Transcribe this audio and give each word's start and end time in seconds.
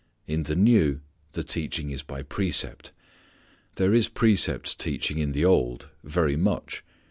In 0.25 0.41
the 0.41 0.55
New 0.55 1.01
the 1.33 1.43
teaching 1.43 1.91
is 1.91 2.01
by 2.01 2.23
precept. 2.23 2.91
There 3.75 3.93
is 3.93 4.07
precept 4.07 4.79
teaching 4.79 5.19
in 5.19 5.31
the 5.31 5.45
Old; 5.45 5.89
very 6.03 6.35
much. 6.35 6.83